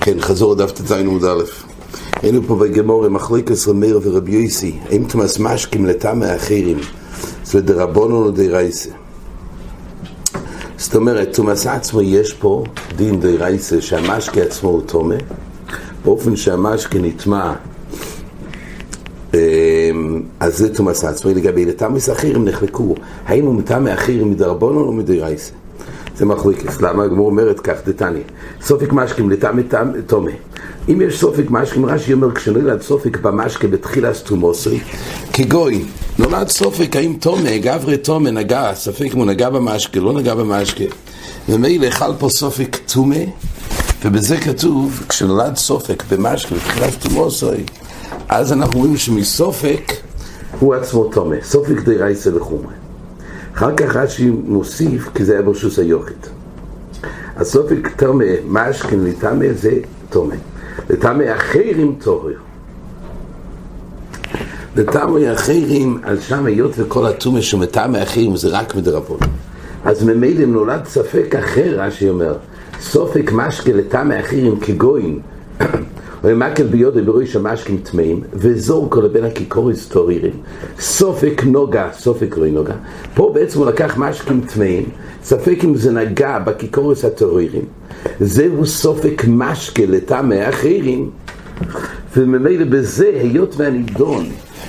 [0.00, 1.42] כן, חזור דף ט"ז עמוד א'.
[2.22, 6.78] היינו פה בגמור עם מחליקס רמיר ורבי יויסי, האם תמס משקים לטעמי האחרים,
[7.44, 8.90] זה דרבונו או דרייסה.
[10.76, 12.64] זאת אומרת, תומס עצמו יש פה
[12.96, 15.14] דין דרייסה שהמשקה עצמו הוא תומה,
[16.04, 17.73] באופן שהמשקה נטמע, אמ,
[20.44, 21.30] אז זה תומס עצמו.
[21.30, 22.94] לגבי לטעמי אחרים נחלקו,
[23.26, 25.52] האם הוא מטעמי אחרים מדרבונו או מדרייסה.
[26.16, 26.80] זה מחלוקס.
[26.80, 27.04] למה?
[27.04, 28.22] הגמור אומרת כך, דתניא.
[28.62, 29.62] סופק משקים לטעמי
[30.06, 30.30] תומה.
[30.88, 34.80] אם יש סופק משקים, רש"י אומר, כשנולד סופק במשקה בתחילה סתומוסי,
[35.32, 35.84] כגוי,
[36.18, 40.84] נולד סופק האם תומה, גברי תומה נגע, ספק אם הוא נגע במשקה, לא נגע במשקה.
[41.48, 43.24] ומילא חל פה סופק תומה,
[44.04, 47.46] ובזה כתוב, כשנולד סופק במשקה בתחילה סתומוסי,
[48.28, 50.03] אז אנחנו רואים שמסופק
[50.64, 51.36] הוא עצמו תומה.
[51.42, 52.72] סופק די רייסה לחומרה.
[53.54, 56.28] אחר כך רש"י מוסיף, כי זה היה ברשוס היוכית.
[57.36, 59.72] הסופק תומה, משכן לטמא זה
[60.10, 60.34] תומה.
[60.90, 62.34] לטמא אחרים תורר.
[64.76, 69.18] לטמא אחרים, על שם היות וכל התומה שהוא מטמא אחרים זה רק מדרבון.
[69.84, 72.36] אז ממילא נולד ספק אחר, רש"י אומר,
[72.80, 75.20] סופק משקה לטמא אחרים כגויים.
[76.24, 80.32] ומקל ביודו בראש המשקים טמאים, וזור כל לבין הכיכוריס טורירים,
[80.78, 82.74] סופק נוגה, סופק לא נוגה.
[83.14, 84.84] פה בעצם הוא לקח משקים טמאים,
[85.22, 87.64] ספק אם זה נגע בכיכוריס הטורירים,
[88.20, 91.10] זהו סופק משקה לטעמי אחרים,
[92.16, 94.26] וממילא בזה, היות והנידון,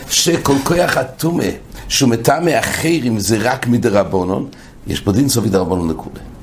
[0.10, 1.50] שכל כוח הטומא,
[1.88, 4.48] שהוא מטעמי אחרים זה רק מדרבנון,
[4.88, 6.35] יש פה דין סופי דרבנון לכולי.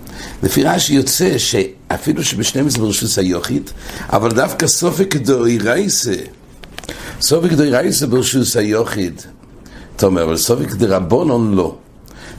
[0.43, 3.73] לפי רש"י יוצא שאפילו שבשני מזה ברשוס היוכית,
[4.09, 6.15] אבל דווקא סופק דוי רייסה,
[7.21, 9.27] סופק דוי רייסה ברשוס היוכית,
[9.97, 11.77] אתה אומר, אבל סופק דרבונון לא.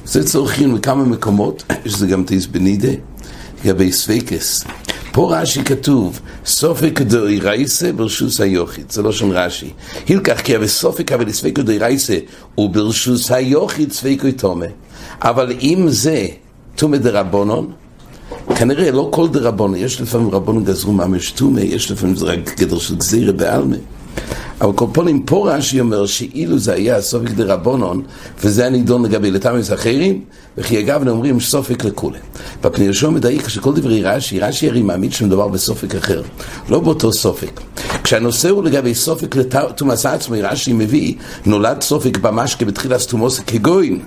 [0.06, 2.92] זה צורכים לכמה מקומות, יש זה גם תיס בנידה,
[3.66, 4.64] לגבי ספקס.
[5.12, 9.74] פה רש"י כתוב, סופק דוי רייסה ברשוס היוכית, זה לא שם רש"י.
[10.08, 12.18] הילקח כי אבל סופק אבל ספק דוי רייסה
[12.58, 14.66] וברשוס היוכית ספקוי תומה.
[15.22, 16.28] אבל אם זה
[16.75, 17.72] תומה דרבונון,
[18.56, 22.80] כנראה לא כל דרבונה, יש לפעמים רבון גזרו ממש טומא, יש לפעמים זה רק גדר
[22.80, 23.76] של גזירה בעלמה.
[24.62, 28.02] אבל קופונים פה רש"י אומר שאילו זה היה סופק דרבונון,
[28.44, 30.22] וזה הנידון לגבי לתמס אחרים,
[30.58, 32.20] וכי אגב אומרים סופק לכולי.
[32.64, 36.22] בפני יהושע מדייק שכל דברי רש"י, רש"י הרי מעמיד שמדובר בסופק אחר,
[36.70, 37.62] לא באותו סופק.
[38.03, 41.14] כשהנושא הוא לגבי סופק לתומס עצמי, רש"י מביא,
[41.46, 44.00] נולד סופק במשקה בתחילה סתומוס כגוין.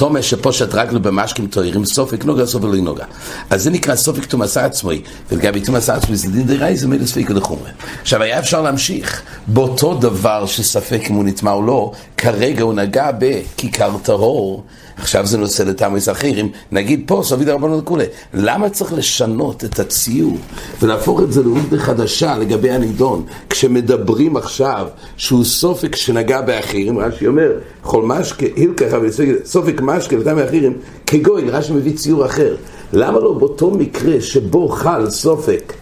[0.00, 3.04] תומר שפושט רגלו במשקים תוירים, סופק נוגה, סופק לא נוגה.
[3.50, 5.02] אז זה נקרא סופק תומס עצמוי,
[5.32, 7.70] ולגבי תומס עצמוי זה דין דיראי, זה מילה ספיקו לחומרה.
[8.02, 13.10] עכשיו, היה אפשר להמשיך באותו דבר שספק אם הוא נטמע או לא, כרגע הוא נגע
[13.18, 14.62] בכיכר טרור,
[14.96, 18.04] עכשיו זה נושא לתמריס אחרים, נגיד פה, סביד הרבנו לכולי.
[18.34, 20.36] למה צריך לשנות את הציור
[20.82, 24.86] ולהפוך את זה לעובדה חדשה לגבי הנידון, כשמדברים עכשיו
[25.16, 27.50] שהוא סופק שנגע באחרים, רש"י אומר,
[27.82, 28.96] כל משקה, הילקחה
[29.44, 30.72] סופק משקה לטעמי אחרים,
[31.06, 32.56] כגוין, רש"י מביא ציור אחר.
[32.92, 35.72] למה לא באותו מקרה שבו חל סופק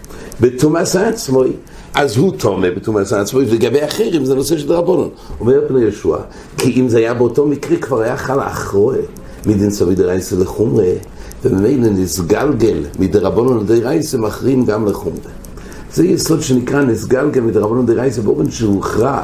[0.40, 1.52] בתומאס עצמוי,
[1.94, 5.08] אז הוא תומה בתומאס עצמוי, ולגבי אחרים זה נושא של רבונון.
[5.40, 6.18] אומר פני ישוע,
[6.56, 8.96] כי אם זה היה באותו מקרה כבר היה חל אחרוה
[9.46, 10.92] מדין סביד רייסה לחומרה,
[11.44, 15.30] וממילא נסגלגל מדרבנון לדרייסה מחרים גם לחומרה.
[15.92, 19.22] זה יסוד שנקרא נסגלגל מדרבנון לדרייסה באופן שהוכרע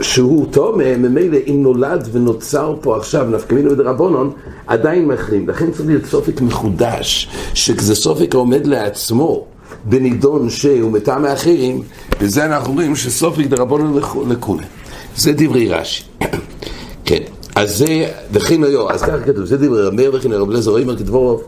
[0.00, 3.70] שהוא תומה, ממילא אם נולד ונוצר פה עכשיו נפקא מינו
[4.66, 5.48] עדיין מחרים.
[5.48, 9.44] לכן צריך להיות סופק מחודש, שכזה סופק העומד לעצמו
[9.84, 11.82] בנידון שהוא מטעם האחרים,
[12.20, 14.64] וזה אנחנו רואים שסופק דרבנון לכולי.
[15.16, 16.04] זה דברי רש"י.
[17.04, 17.22] כן,
[17.54, 21.42] אז זה, וכן היו, אז ככה כתוב, זה דברי רמר וכן רב לזר אומר כדבורוב.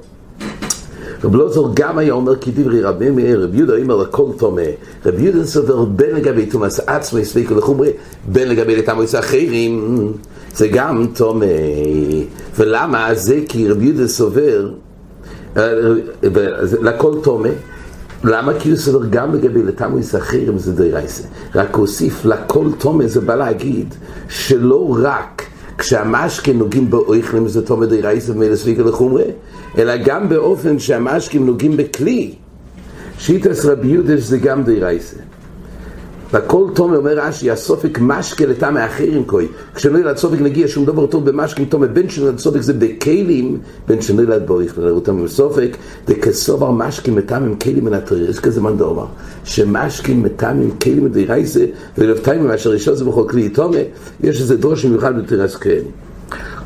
[1.25, 4.63] רב לוזור גם היה אומר כדברי רבי מאיר, רב יהודה אומר לכל תומה.
[5.07, 7.91] רב יהודה סובר בין לגבי תומאס עצמי ספיקו לחומרי,
[8.29, 10.13] בין לגבי לתמריס אחרים,
[10.55, 11.47] זה גם תומה.
[12.57, 13.15] ולמה?
[13.15, 14.71] זה כי רב יהודה סובר,
[16.83, 17.49] לכל תומה.
[18.25, 21.23] למה הוא סובר גם לגבי לתמריס אחרים זה די רייסה.
[21.55, 23.95] רק הוסיף לכל תומה זה בא להגיד
[24.29, 25.43] שלא רק
[25.79, 29.23] כשהמשקים נוגעים באויכלים זה תומא דרייסה ומילא ספיקה לחומרה,
[29.79, 32.35] אלא גם באופן שהמשקים נוגעים בכלי.
[33.19, 35.17] שיטס רבי יודש זה גם דרייסה.
[36.33, 39.49] והכל תומא אומר רש"י, הסופק משקה לטעם האחרים כוי.
[39.75, 44.03] כשלא ילד סופק נגיע שום דבר טוב במשקים תומא, בין שנולד סופק זה בכלים, בין
[44.03, 45.77] שנולד בוריך לראותם סופק,
[46.09, 48.31] וכסובר משקים מטעם עם כלים מן הטריר.
[48.31, 49.07] יש כזה מן דאמר,
[50.23, 51.09] מטעם עם כלים
[51.99, 53.81] ולפתיים מאשר ראשון זה בכל כלי תומא,
[54.23, 56.10] יש איזה דרוש מיוחד בתרס כאלה.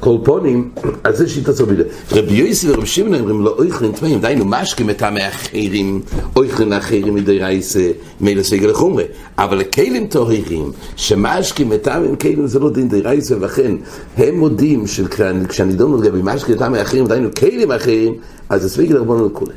[0.05, 0.71] כל פונים,
[1.05, 1.83] אז זה שיטה סובידה.
[2.12, 6.01] רבי יוסי ורבי שמעון אומרים לא אויכלין טמאים, דהיינו משקים את המאחרים,
[6.37, 7.91] אויכלין אחרים מדי רייסה,
[8.21, 9.05] מילא סגל לחומרה.
[9.39, 13.77] אבל לכלים טהורים, שמשקים את המאחרים, כלים זה לא דין די רייסה, ולכן
[14.17, 18.15] הם מודים שכשהנידון לגבי משקים את המאחרים, דהיינו כלים אחרים,
[18.49, 19.53] אז זה סגל לרבונו לכולי.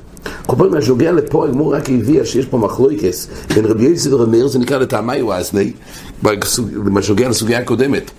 [0.46, 4.48] כל פעם מה שנוגע לפה, הגמור רק הביאה שיש פה מחלויקס בין רבי יוסי ורבי
[4.48, 5.72] זה נקרא לטעמי וואזני,
[6.74, 8.12] מה שנוגע לסוגיה הקודמת.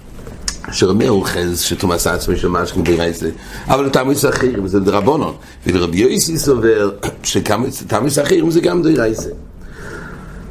[0.72, 3.28] שרמי אוחז שתומאס עצמי של משכם ברייסה,
[3.66, 5.34] אבל לתמיס אחרים זה דרבונון,
[5.66, 6.90] ולרבי יויסי סובר
[7.22, 9.28] שתמיס אחרים זה גם דרייסה.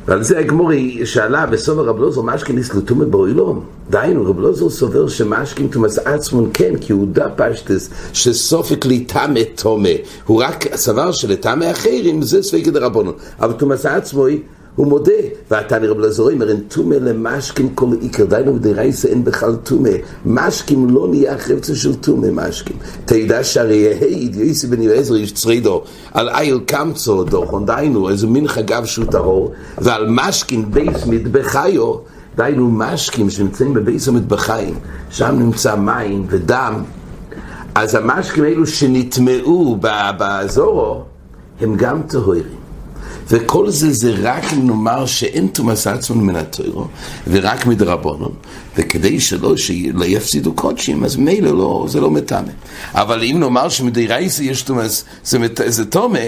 [0.07, 3.65] ועל זה הגמורי שאלה בסוף הרב לוזר משכין נסלטומה באוילום.
[3.89, 9.39] דהיינו, רב לוזר סובר שמשכין תומאס עצמון כן, כי הוא דע פשטס שסופק לי תמה
[9.55, 9.89] תומה.
[10.25, 13.13] הוא רק סבר שלתמה אחרים זה ספקת דרבונון.
[13.39, 14.41] אבל תומאס עצמוי
[14.77, 15.11] הוא מודה,
[15.51, 19.89] והתניא רב אלעזר אומר, אין טומאה למשקים כל עיקר, דהיינו בדאורייתא אין בכלל טומאה,
[20.25, 22.75] משקים לא נהיה חפצא של טומאה משקים.
[23.05, 25.83] תדע שהרי העיד יוסי בן יועזר איש צרידה,
[26.13, 31.93] על איל קמצא דכן, דהיינו, איזה מין חגב שהוא טהור, ועל משקים בית מטבחיא,
[32.35, 34.75] דהיינו משקים שנמצאים בבית המטבחיים,
[35.09, 36.83] שם נמצא מים ודם,
[37.75, 39.77] אז המשקים האלו שנטמאו
[40.17, 41.03] בעזרה,
[41.61, 42.56] הם גם טהורים.
[43.29, 46.87] וכל זה זה רק נאמר שאין תומאס עצמון מן הטוירו
[47.27, 48.31] ורק מדרבנון
[48.77, 52.51] וכדי שלא, שלא יפסידו קודשים אז מילא לא, זה לא מטמא
[52.93, 56.19] אבל אם נאמר שמדי רייסי יש תומאס זה, זה תומה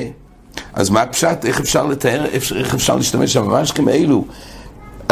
[0.74, 2.25] אז מה הפשט, איך אפשר לתאר,
[2.56, 4.25] איך אפשר להשתמש שם ממש כאלו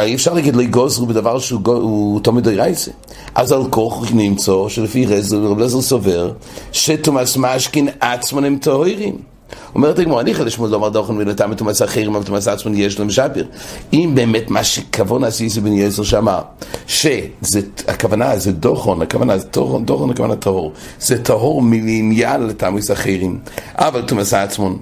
[0.01, 2.92] אי אפשר להגיד לי גוזרו בדבר שהוא תומד דיירייסה.
[3.36, 6.31] אז על כוח נמצא שלפי רזר, רב לזר סובר,
[6.72, 9.37] שתומאס משכין עצמון הם טהורים.
[9.76, 13.10] אומרת הגמור, אני חדש מול דומר דוחן ולתם ותומס אחרים, אבל תומס עצמון יש להם
[13.10, 13.48] שפיר.
[13.94, 16.42] אם באמת מה שכוון עשיסי בן יעזר שאמר,
[16.88, 23.40] שהכוונה זה דוחון, הכוונה זה דוחון, דוחון הכוונה טהור, זה טהור מלעניין לתמוס אחרים,
[23.76, 24.78] אבל תומס עצמון.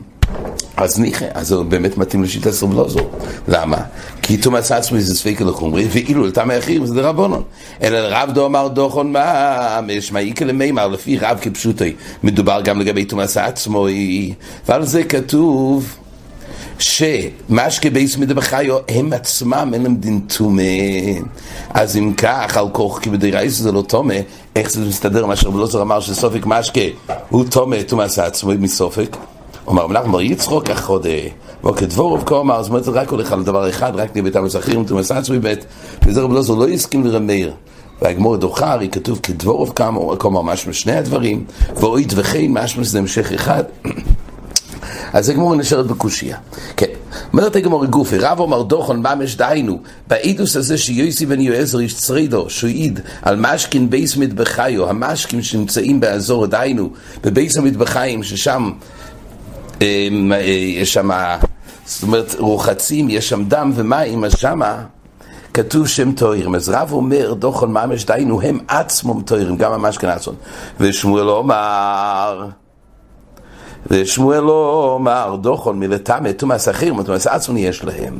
[0.77, 2.99] אז ניחא, אז זה באמת מתאים לשיטה סובלוזו.
[3.47, 3.77] למה?
[4.27, 7.43] כי תומאס עצמי זה ספיקה לחומרי, ואילו לטעמי אחרים זה דרבונון.
[7.83, 11.93] אלא רב דו אמר דוחון מה, משמע איקה למימר, לפי רב כפשוטי.
[12.23, 13.87] מדובר גם לגבי תומאס עצמו,
[14.67, 15.97] ועל זה כתוב
[16.79, 20.61] שמשקה בייס מדבחיו, הם עצמם אין להם דין תומה.
[21.69, 24.13] אז אם כך, על כוח כבדי רייס זה לא תומה,
[24.55, 26.81] איך זה מסתדר מה שרבלוזר אמר שסופק משקה
[27.29, 29.17] הוא תומה תומאס עצמו מסופק?
[29.67, 31.09] אומר מלאך מר יצחוק החודה
[31.63, 35.65] וכדבורוב כה אמר, זאת אומרת, רק הולך על דבר אחד, רק המסחרים, תומס עצמי בית,
[36.05, 37.51] וזה רב לוזר לא הסכים לרמר.
[38.01, 39.87] והגמור דוחר, היא כתוב כדבורוב כה
[40.25, 41.45] אמר משהו שני הדברים,
[41.75, 43.63] ואוית וכן משהו זה המשך אחד.
[45.13, 46.37] אז הגמור נשארת בקושייה.
[46.77, 46.85] כן,
[47.33, 52.49] אומרת הגמור גופי, רב אומר דוחון ממש דיינו, באידוס הזה שיוסי בן יועזר איש צרידו,
[52.49, 56.89] שהוא העיד על משכין בייס מטבחיו, המשקים שנמצאים באזור דיינו,
[57.23, 58.71] בבייס המטבחיים, ששם אה,
[59.81, 61.09] יש שם,
[61.85, 64.83] זאת אומרת, רוחצים, יש שם דם ומים, אז שמה
[65.53, 66.55] כתוב שהם טוהרים.
[66.55, 70.33] אז רב אומר, דוחון ממש דיינו, הם עצמם טוהרים, גם ממש כן עצמם.
[70.79, 72.47] ושמואל אומר...
[73.91, 78.19] ושמואל לא אומר דוחון מלטמא תומאס אחרים ותומאס עצמון יש להם.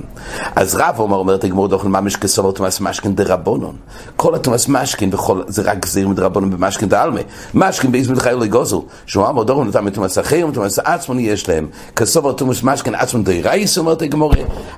[0.56, 3.76] אז רב אומר אומרת הגמור דוחון ממש כסובר תומאס משכן דרבונון
[4.16, 7.22] כל התומאס משכן בכל זה רק גזיר מדרבונון במשכן דעלמא
[7.54, 8.86] משכן באיז מלחיו לגוזו.
[9.06, 11.68] שהוא אמר דוחון מלטמא תומאס אחרים ותומאס עצמון יש להם.
[11.96, 14.34] כסובר תומאס משכן עצמון דרייס אומרת הגמור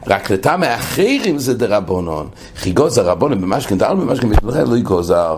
[0.07, 2.27] רק לטמא אחרים זה דרבונון
[2.61, 5.37] כי גוזר רבונון במשכן דעלמא משכן באיז מלחיו לגוזר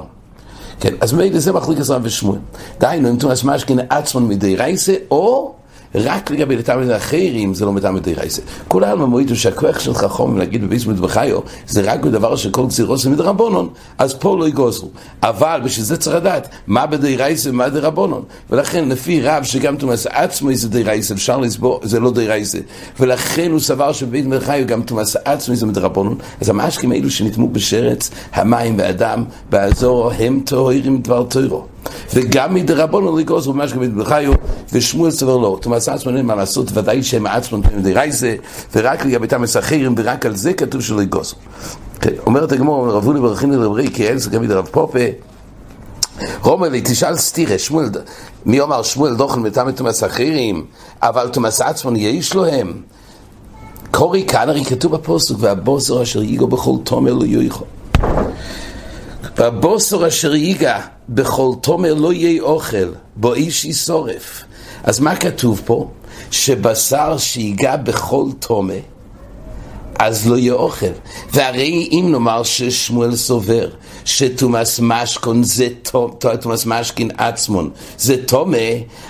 [0.80, 2.40] כן, אז מילא זה מחליק עזרם ושמואל.
[2.80, 5.54] דהיינו, אם תומאס משכין עצמון מדי רייסה, או
[5.96, 8.42] רק לגבי לתלמיד אחרים זה לא מתלמיד רייסה.
[8.68, 13.10] כול העלמא מועידו שהכוח של חכום להגיד בביס מטבחיו זה רק בדבר שכל גזירות זה
[13.10, 14.90] מדרבנון, אז פה לא יגוזרו.
[15.24, 18.24] אבל בשביל זה צריך לדעת מה בדי רייסה ומה דרבנון.
[18.50, 22.60] ולכן לפי רב שגם תומאס עצמו זה די רייסה, אפשר לסבור, זה לא די רייסה.
[23.00, 26.18] ולכן הוא סבר שבבית מטבחיו גם תומאס עצמו זה מדרבנון.
[26.42, 31.66] אז המשקים האלו שנטמו בשרץ, המים והדם, באזור הם טהורים דבר טהרו.
[32.14, 34.34] וגם מדרבנו לגוז הוא ממש כבד בחיו
[34.74, 38.36] ושמואל סבר לו תומאס עצמו אין מה לעשות ודאי שהם עצמם פנים די רייזה
[38.76, 41.36] ורק לגבי תמס אחרים ורק על זה כתוב שלא יגוז
[42.26, 45.00] אומרת הגמור רבו לי ברכינו לרבי כי אין זה גם מדרב פופה.
[46.44, 47.90] רומר לי תשאל סתירה שמואל
[48.46, 50.66] מי אומר שמואל דוחן מטעם תומאס אחרים
[51.02, 52.82] אבל תומאס עצמו יש לו הם
[53.92, 57.66] קורי כאן הרי כתוב בפוסק והבוסר אשר ייגו בכל תומר לא יויכו
[59.40, 60.80] והבוסר אשר ייגע
[61.10, 64.44] בכל תומר לא יהיה אוכל, בו איש ישורף.
[64.84, 65.90] אז מה כתוב פה?
[66.32, 68.80] שבשר שיגע בכל תומר,
[70.00, 70.92] אז לא יהיה אוכל.
[71.34, 73.70] והרי אם נאמר ששמואל סובר
[74.06, 75.68] שתומאס משכון זה
[76.42, 78.58] תומאס משכין עצמון, זה תומה,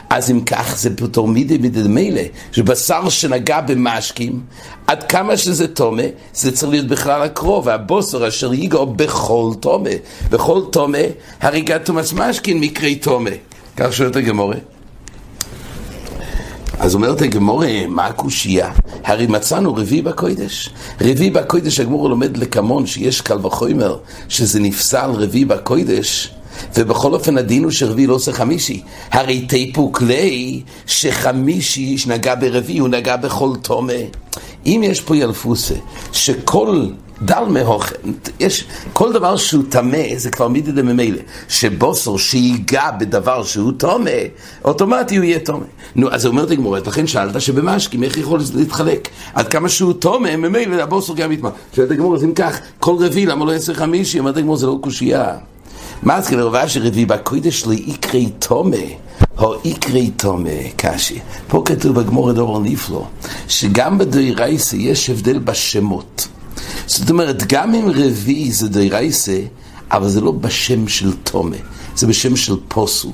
[0.09, 4.41] אז אם כך זה פתור מידי מידי מילא, שבשר שנגע במשקים,
[4.87, 6.03] עד כמה שזה תומה,
[6.33, 9.89] זה צריך להיות בכלל הקרוב, והבוסר אשר ייגעו בכל תומה,
[10.29, 10.97] בכל תומה,
[11.41, 13.29] הריגת תומאס משכין מקרי תומה.
[13.77, 14.55] כך שואלת הגמורה.
[16.79, 18.71] אז אומרת הגמורה, מה הקושייה?
[19.03, 20.69] הרי מצאנו רביעי בקוידש.
[21.01, 23.97] רביעי בקוידש, הגמור לומד לקמון שיש קל וחומר,
[24.29, 26.29] שזה נפסל רביעי בקוידש.
[26.75, 28.81] ובכל אופן הדין הוא שרביעי לא עושה חמישי.
[29.11, 33.93] הרי תיפו כלי שחמישי שנגע ברביעי הוא נגע בכל תומה.
[34.65, 35.75] אם יש פה ילפוסה,
[36.11, 36.85] שכל
[37.21, 37.95] דל מהוכן,
[38.39, 44.11] יש, כל דבר שהוא טמא זה כבר מידי דממילא, שבוסר שיגע בדבר שהוא טומא,
[44.65, 45.65] אוטומטי הוא יהיה טומא.
[45.95, 49.07] נו, אז אומרת הגמורת, לכן שאלת שבמשקים, איך יכול להתחלק?
[49.33, 51.49] עד כמה שהוא טומא, ממילא הבוסר גם יטמע.
[51.75, 54.19] שואלת הגמורת, אם כך, כל רביעי, למה לא יצא חמישי?
[54.19, 55.35] אומרת הגמורת, זה לא קושייה.
[56.03, 58.77] מה אז כאילו רבה שרביעי בקוידש לאיקרי טומא?
[59.37, 61.19] או איקרי תומה, קשי.
[61.47, 63.05] פה כתוב בגמור הדור נפלא,
[63.47, 66.27] שגם בדוירייסה יש הבדל בשמות.
[66.89, 69.39] זאת אומרת, גם אם רביעי זה דיירייסה,
[69.91, 71.55] אבל זה לא בשם של תומה,
[71.95, 73.11] זה בשם של פוסול.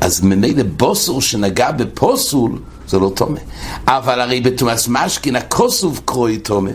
[0.00, 3.38] אז ממילא בוסור שנגע בפוסול, זה לא תומה.
[3.86, 6.70] אבל הרי בתומאס משכין הכוסוב קרוי תומה,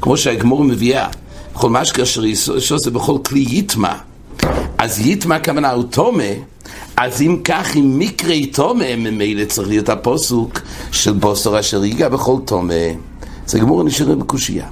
[0.00, 1.08] כמו שהגמור מביאה,
[1.54, 3.94] בכל משכין אשר ישעושה בכל כלי יטמע.
[4.78, 6.32] אז יטמע הכוונה הוא תומה,
[6.96, 10.60] אז אם כך, אם מקרי תומה, ממילא צריך להיות הפוסוק
[10.92, 12.74] של בוסור אשר ייגע בכל תומה.
[13.46, 14.66] זה גמור נשאר בקושייה.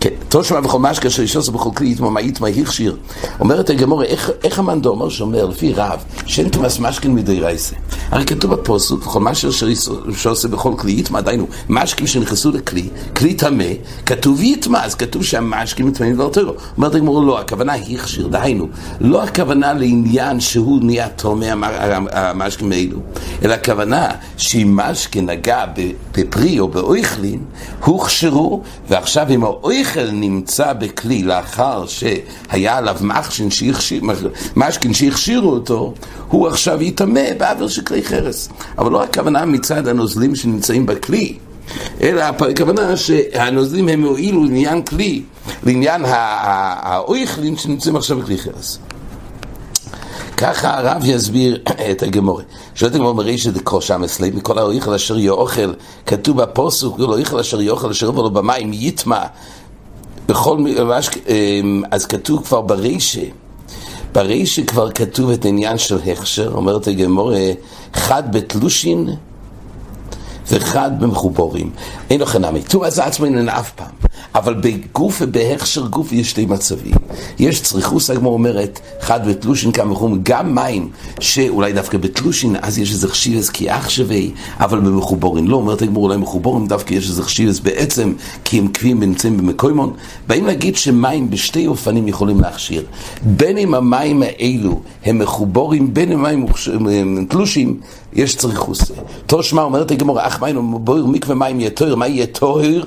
[0.00, 2.96] כן, תושמע בכל משקה של אישוס ובכל כלי יתמו מה יתמה הכשיר.
[3.40, 4.04] אומרת הגמורה,
[4.44, 7.76] איך, המאן דאמר שאומר לפי רב, שאין תומאס משכין מדי רייסה.
[8.10, 9.68] הרי כתוב בפוסוק, משקה של
[10.08, 13.64] אישוס בכל כלי יתמה, דיינו, משקים שנכנסו לכלי, כלי טמא,
[14.06, 16.52] כתוב יתמה, אז כתוב שהמשקים מטמאים דבר תורו.
[16.76, 18.68] אומרת הגמורה, לא, הכוונה הכשיר, דהיינו,
[19.00, 21.46] לא הכוונה לעניין שהוא נהיה טומא
[22.12, 22.98] המשקים האלו,
[23.42, 25.64] אלא הכוונה שאם משקה נגע
[26.14, 27.40] בפרי או באויכלין,
[27.84, 32.96] הוכשרו, ועכשיו אם האויכלין השכל נמצא בכלי לאחר שהיה עליו
[34.56, 35.94] משכין שהכשירו אותו,
[36.28, 38.48] הוא עכשיו יטמא בעבר של כלי חרס.
[38.78, 41.38] אבל לא הכוונה מצד הנוזלים שנמצאים בכלי,
[42.00, 45.22] אלא הכוונה שהנוזלים הם הועילו לעניין כלי,
[45.62, 48.78] לעניין האויכלין שנמצאים עכשיו בכלי חרס.
[50.40, 51.58] ככה הרב יסביר
[51.90, 52.42] את הגמורה.
[52.74, 55.72] שואלת הגמורה מרישא דקושא מסלב מכל האויכל אשר יאכל,
[56.06, 59.22] כתוב בפוסוק, לא אויכל אשר יאכל אשר יאכל במים יטמע
[60.30, 63.20] בכל ממש, אמ, אז כתוב כבר ברישה,
[64.12, 67.50] ברישה כבר כתוב את העניין של הכשר, אומרת הגמורה,
[67.94, 69.08] חד בתלושין
[70.50, 71.70] וחד במחובורים.
[72.10, 72.62] אין לו חנמי.
[72.62, 74.10] טומאה זה עצמו איננה אף פעם.
[74.34, 76.94] אבל בגוף ובהכשר גוף יש שתי מצבים.
[77.38, 80.88] יש צריכוס, הגמור אומרת, חד בתלושין כמה וחום, גם מים,
[81.20, 84.20] שאולי דווקא בתלושין, אז יש איזה חשיבס כי אח שווה,
[84.60, 88.12] אבל במחובורין לא, אומרת הגמור, אולי מחובורין דווקא יש איזה חשיבס בעצם,
[88.44, 89.92] כי הם קביעים ונמצאים במקוימון.
[90.26, 92.84] באים להגיד שמים בשתי אופנים יכולים להכשיר.
[93.22, 96.46] בין אם המים האלו הם מחובורים, בין אם המים
[97.28, 97.80] תלושים,
[98.12, 98.92] יש צריכוס.
[99.26, 102.82] תושמע אומרת הגמור, אך מים בויר מקווה מים יהיה תוהר, מה יהיה תוהר?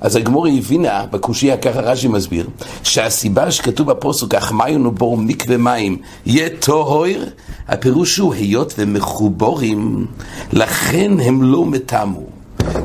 [0.00, 2.46] אז הגמור הבינה, בקושייה ככה רש"י מסביר,
[2.82, 7.24] שהסיבה שכתוב בפוסק, אך מים ובור מקווה מים יהיה טוהר,
[7.68, 10.06] הפירוש הוא היות ומחובורים,
[10.52, 12.26] לכן הם לא מטעמו.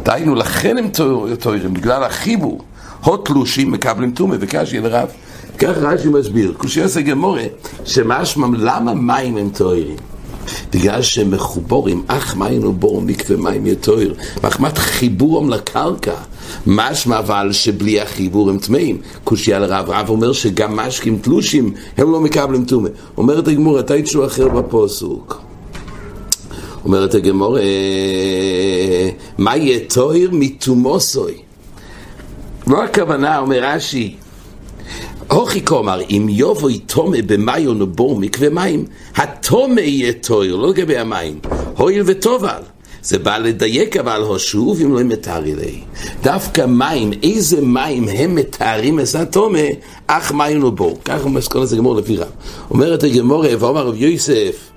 [0.04, 0.90] דהיינו, לכן הם
[1.40, 2.62] טוהרים, בגלל החיבור.
[3.04, 5.08] הות תלושים מקבלים טומא וקשי לרב.
[5.58, 7.44] כך רש"י מסביר, קושייה סגמורה,
[7.86, 10.13] שמשמע למה מים הם טוהרים?
[10.74, 16.16] בגלל שהם מחובורים, אך מים ובור מקווה מים יתויר, מחמת חיבורם לקרקע.
[16.68, 18.98] משמע אבל שבלי החיבור הם טמאים.
[19.24, 22.90] קושי על רב, אומר שגם משקים תלושים הם לא מקבלים טומא.
[23.18, 25.42] אומרת הגמור, אתה יצ'ו אחר בפוסוק.
[26.86, 27.58] אומרת הגמור,
[29.38, 31.34] מה יהיה טוהר מתומוסוי?
[32.68, 34.16] לא הכוונה, אומר רש"י,
[35.34, 38.86] הוכי כומר, אם יובוי תומה במיון ובור מקווה מים,
[39.16, 41.40] התומה יהיה טוהר, לא לגבי המים.
[41.78, 42.62] הויל וטובל.
[43.02, 45.82] זה בא לדייק אבל הושוב אם לא מתארי לי.
[46.24, 49.60] דווקא מים, איזה מים הם מתארים את התומה,
[50.08, 51.00] אך מים ובור.
[51.06, 52.28] ככה מסכון הזה גמור לפי רב.
[52.70, 54.73] אומרת הגמור, ואומר רב יוסף,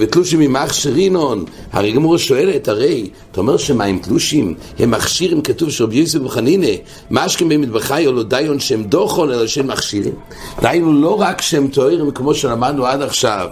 [0.00, 5.70] ותלושים עם אח שרינון, הרי גמור שואלת, הרי, אתה אומר שמים תלושים, הם מכשירים, כתוב
[5.70, 6.66] שרבי יוסף וחנינה,
[7.10, 10.14] משקים במטבחי או לא דיון שהם דוחון, אלא שהם מכשירים.
[10.62, 13.48] דהיינו לא רק שהם טוהרים כמו שלמדנו עד עכשיו,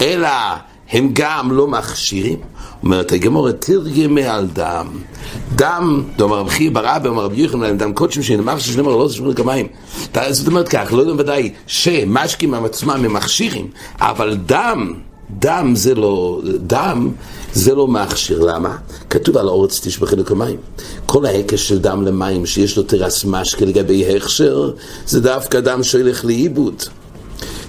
[0.00, 0.28] אלא
[0.90, 2.38] הם גם לא מכשירים.
[2.82, 4.86] אומרת הגמור, תרגמי על דם.
[5.54, 9.66] דם, דאמר רב חייא ברבי, אומר רבי יוחנן, דם קודשים שנאמר ששלמה לא תשמעו כמיים.
[10.30, 13.68] זאת אומרת כך, לא יודעים ודאי שמשקים עצמם הם מכשירים,
[14.00, 14.94] אבל דם,
[15.38, 17.12] דם זה לא, דם
[17.52, 18.76] זה לא מכשיר, למה?
[19.10, 20.56] כתוב על האורץ תשפכי לכמים.
[21.06, 24.70] כל ההקש של דם למים שיש לו תרס משקה לגבי הכשר,
[25.06, 26.82] זה דווקא דם שהולך לאיבוד.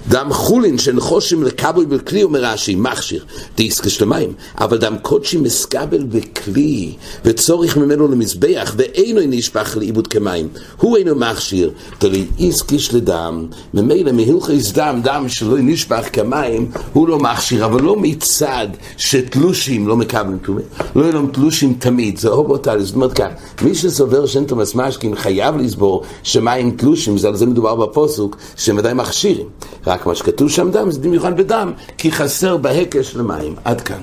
[0.08, 3.24] דם חולין שנחושים לקבל בכלי, אומר רש"י, מכשיר,
[3.56, 6.94] דיסקה של המים, אבל דם קודשי מסקבל בכלי,
[7.24, 10.48] וצורך ממנו למזבח, ואינו נשפך לאיבוד כמים.
[10.76, 17.18] הוא אינו מכשיר, תראי איסקיש לדם, ממילא מהלכס דם, דם שלא נשפך כמים, הוא לא
[17.18, 20.64] מכשיר, אבל לא מצד שתלושים לא מקבלים תלומים,
[20.96, 23.28] לא יהיו להם תלושים תמיד, זה הובוטל, זאת אומרת כך,
[23.62, 28.78] מי שסובר שאין תומס משקים חייב לסבור שמים תלושים, זה על זה מדובר בפוסוק, שהם
[28.78, 29.46] ודאי מכשירים.
[29.92, 33.54] רק מה שכתוב שם דם, זה במיוחד בדם, כי חסר בהקש למים.
[33.64, 34.00] עד כאן.